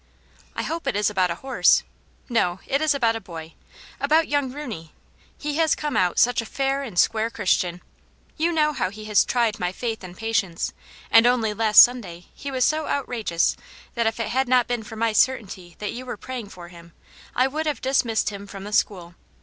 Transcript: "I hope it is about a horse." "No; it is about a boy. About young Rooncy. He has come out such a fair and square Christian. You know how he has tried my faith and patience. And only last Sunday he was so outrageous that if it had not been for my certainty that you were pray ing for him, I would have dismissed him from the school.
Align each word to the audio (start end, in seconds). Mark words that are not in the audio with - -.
"I 0.55 0.63
hope 0.63 0.87
it 0.87 0.95
is 0.95 1.11
about 1.11 1.29
a 1.29 1.35
horse." 1.45 1.83
"No; 2.27 2.59
it 2.65 2.81
is 2.81 2.95
about 2.95 3.15
a 3.15 3.21
boy. 3.21 3.53
About 3.99 4.27
young 4.27 4.51
Rooncy. 4.51 4.93
He 5.37 5.57
has 5.57 5.75
come 5.75 5.95
out 5.95 6.17
such 6.17 6.41
a 6.41 6.45
fair 6.47 6.81
and 6.81 6.97
square 6.97 7.29
Christian. 7.29 7.81
You 8.35 8.51
know 8.51 8.73
how 8.73 8.89
he 8.89 9.05
has 9.05 9.23
tried 9.23 9.59
my 9.59 9.71
faith 9.71 10.03
and 10.03 10.17
patience. 10.17 10.73
And 11.11 11.27
only 11.27 11.53
last 11.53 11.83
Sunday 11.83 12.25
he 12.33 12.49
was 12.49 12.65
so 12.65 12.87
outrageous 12.87 13.55
that 13.93 14.07
if 14.07 14.19
it 14.19 14.29
had 14.29 14.47
not 14.47 14.65
been 14.65 14.81
for 14.81 14.95
my 14.95 15.13
certainty 15.13 15.75
that 15.77 15.91
you 15.93 16.07
were 16.07 16.17
pray 16.17 16.39
ing 16.39 16.49
for 16.49 16.69
him, 16.69 16.93
I 17.35 17.45
would 17.45 17.67
have 17.67 17.79
dismissed 17.79 18.31
him 18.31 18.47
from 18.47 18.63
the 18.63 18.73
school. 18.73 19.13